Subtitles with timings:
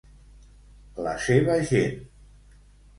[1.09, 2.05] La seva gent.